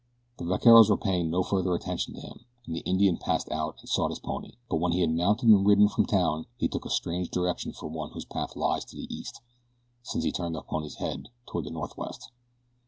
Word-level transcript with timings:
The 0.39 0.45
vaqueros 0.45 0.89
were 0.89 0.97
paying 0.97 1.29
no 1.29 1.43
further 1.43 1.75
attention 1.75 2.15
to 2.15 2.21
him, 2.21 2.45
and 2.65 2.75
the 2.75 2.79
Indian 2.85 3.17
passed 3.17 3.51
out 3.51 3.77
and 3.81 3.87
sought 3.87 4.09
his 4.09 4.17
pony; 4.17 4.53
but 4.67 4.77
when 4.77 4.93
he 4.93 5.01
had 5.01 5.11
mounted 5.11 5.49
and 5.49 5.63
ridden 5.63 5.87
from 5.89 6.07
town 6.07 6.47
he 6.57 6.67
took 6.67 6.85
a 6.85 6.89
strange 6.89 7.29
direction 7.29 7.71
for 7.71 7.85
one 7.87 8.09
whose 8.09 8.25
path 8.25 8.55
lies 8.55 8.83
to 8.85 8.95
the 8.95 9.15
east, 9.15 9.41
since 10.01 10.23
he 10.23 10.31
turned 10.31 10.55
his 10.55 10.63
pony's 10.67 10.95
head 10.95 11.29
toward 11.47 11.65
the 11.65 11.69
northwest. 11.69 12.31